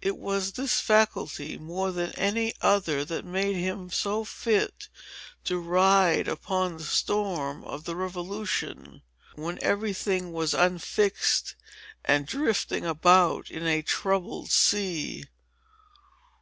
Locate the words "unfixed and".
10.54-12.26